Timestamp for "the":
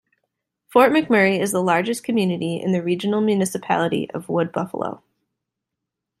1.51-1.61, 2.71-2.81